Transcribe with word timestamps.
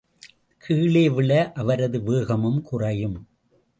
கீழேவிழ 0.67 1.51
அவரது 1.53 2.01
வேகமும் 2.03 2.61
குறையும். 2.61 3.27